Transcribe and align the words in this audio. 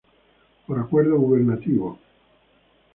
Por 0.65 0.79
acuerdo 0.79 1.19
Gubernativo 1.19 1.89
No. 1.89 1.99